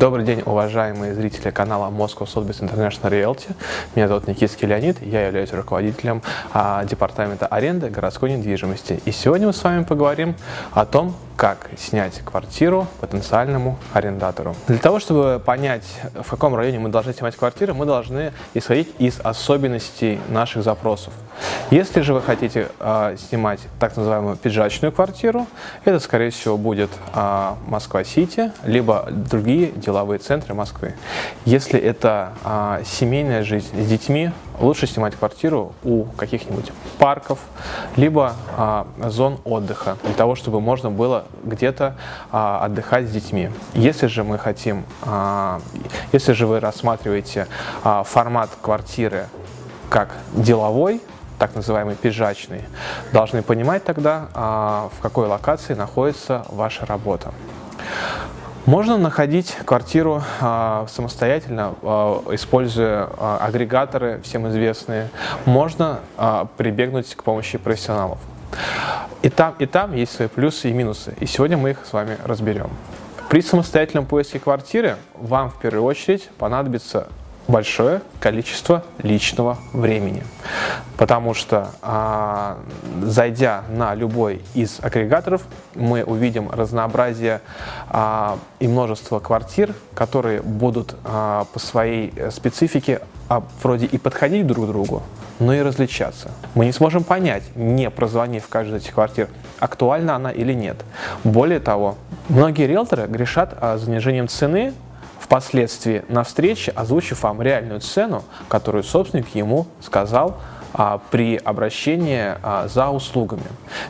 [0.00, 3.54] Добрый день, уважаемые зрители канала Moscow Sotheby's International Realty.
[3.94, 6.22] Меня зовут Никитский Леонид, я являюсь руководителем
[6.54, 9.02] а, департамента аренды городской недвижимости.
[9.04, 10.36] И сегодня мы с вами поговорим
[10.72, 14.56] о том, как снять квартиру потенциальному арендатору.
[14.68, 15.84] Для того, чтобы понять,
[16.14, 21.12] в каком районе мы должны снимать квартиру, мы должны исходить из особенностей наших запросов.
[21.70, 25.46] Если же вы хотите э, снимать так называемую пиджачную квартиру,
[25.84, 30.94] это, скорее всего, будет э, Москва-Сити, либо другие деловые центры Москвы.
[31.44, 37.38] Если это э, семейная жизнь с детьми, лучше снимать квартиру у каких-нибудь парков,
[37.96, 41.96] либо а, зон отдыха, для того, чтобы можно было где-то
[42.30, 43.50] а, отдыхать с детьми.
[43.74, 45.60] Если же мы хотим, а,
[46.12, 47.46] если же вы рассматриваете
[47.82, 49.26] а, формат квартиры
[49.88, 51.00] как деловой,
[51.40, 52.64] так называемый пиджачный,
[53.12, 57.32] должны понимать тогда, а, в какой локации находится ваша работа.
[58.66, 61.86] Можно находить квартиру э, самостоятельно, э,
[62.32, 63.08] используя
[63.40, 65.08] агрегаторы, всем известные.
[65.46, 66.00] Можно
[66.58, 68.18] прибегнуть к помощи профессионалов.
[69.22, 71.14] И там, и там есть свои плюсы и минусы.
[71.20, 72.70] И сегодня мы их с вами разберем.
[73.30, 77.08] При самостоятельном поиске квартиры вам в первую очередь понадобится
[77.50, 80.22] большое количество личного времени.
[80.96, 82.58] Потому что, а,
[83.02, 85.42] зайдя на любой из агрегаторов,
[85.74, 87.40] мы увидим разнообразие
[87.88, 94.66] а, и множество квартир, которые будут а, по своей специфике а, вроде и подходить друг
[94.66, 95.02] к другу,
[95.38, 96.30] но и различаться.
[96.54, 100.76] Мы не сможем понять, не прозвонив каждую из этих квартир, актуальна она или нет.
[101.24, 101.96] Более того,
[102.28, 104.72] многие риэлторы грешат занижением цены
[105.20, 110.38] впоследствии на встрече озвучив вам реальную цену, которую собственник ему сказал
[110.72, 113.46] а, при обращении а, за услугами.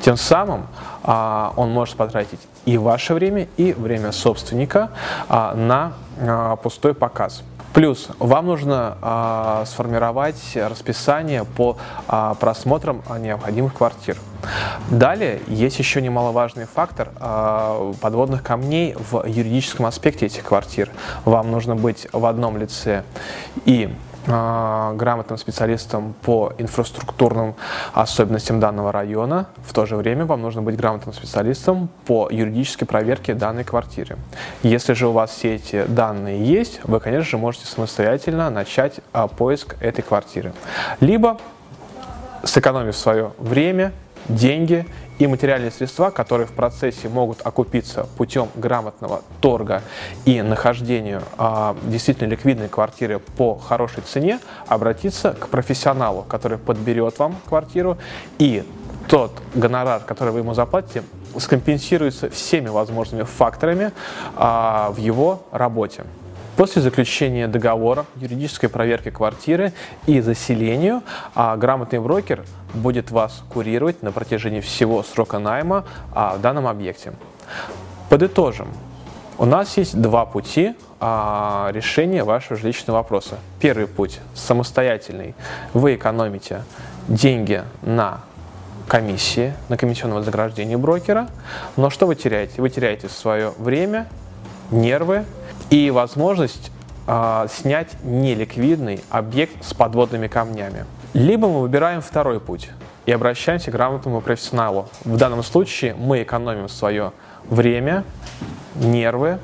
[0.00, 0.66] Тем самым
[1.02, 4.90] а, он может потратить и ваше время, и время собственника
[5.28, 7.42] а, на а, пустой показ.
[7.74, 11.76] Плюс вам нужно а, сформировать расписание по
[12.06, 14.16] а, просмотрам необходимых квартир.
[14.90, 20.88] Далее есть еще немаловажный фактор а, подводных камней в юридическом аспекте этих квартир.
[21.24, 23.02] Вам нужно быть в одном лице
[23.64, 27.54] и а, грамотным специалистом по инфраструктурным
[27.92, 29.48] особенностям данного района.
[29.66, 34.16] В то же время вам нужно быть грамотным специалистом по юридической проверке данной квартиры.
[34.62, 39.28] Если же у вас все эти данные есть, вы, конечно же, можете самостоятельно начать а,
[39.28, 40.52] поиск этой квартиры.
[41.00, 41.38] Либо,
[42.44, 43.92] сэкономив свое время,
[44.28, 44.86] деньги
[45.18, 49.82] и материальные средства, которые в процессе могут окупиться путем грамотного торга
[50.24, 57.36] и нахождению а, действительно ликвидной квартиры по хорошей цене, обратиться к профессионалу, который подберет вам
[57.48, 57.98] квартиру
[58.38, 58.64] и
[59.08, 61.02] тот гонорар, который вы ему заплатите,
[61.38, 63.92] скомпенсируется всеми возможными факторами
[64.36, 66.04] а, в его работе.
[66.56, 69.72] После заключения договора, юридической проверки квартиры
[70.06, 71.02] и заселению,
[71.34, 72.44] а, грамотный брокер
[72.74, 77.12] будет вас курировать на протяжении всего срока найма а, в данном объекте.
[78.08, 78.68] Подытожим.
[79.36, 83.38] У нас есть два пути а, решения вашего жилищного вопроса.
[83.58, 85.34] Первый путь самостоятельный.
[85.72, 86.62] Вы экономите
[87.08, 88.20] деньги на
[88.86, 91.28] комиссии, на комиссионном вознаграждении брокера.
[91.76, 92.62] Но что вы теряете?
[92.62, 94.06] Вы теряете свое время,
[94.70, 95.24] нервы
[95.70, 96.70] и возможность
[97.06, 100.86] э, снять неликвидный объект с подводными камнями.
[101.12, 102.70] Либо мы выбираем второй путь
[103.06, 104.88] и обращаемся к грамотному профессионалу.
[105.04, 107.12] В данном случае мы экономим свое
[107.48, 108.04] время,
[108.74, 109.38] нервы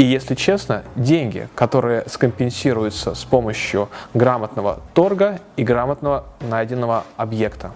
[0.00, 7.72] и, если честно, деньги, которые скомпенсируются с помощью грамотного торга и грамотного найденного объекта.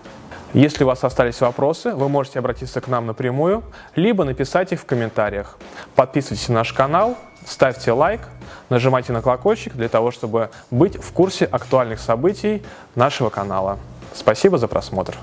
[0.54, 3.64] Если у вас остались вопросы, вы можете обратиться к нам напрямую,
[3.96, 5.58] либо написать их в комментариях.
[5.96, 8.20] Подписывайтесь на наш канал, ставьте лайк,
[8.70, 12.62] нажимайте на колокольчик для того, чтобы быть в курсе актуальных событий
[12.94, 13.80] нашего канала.
[14.14, 15.16] Спасибо за просмотр.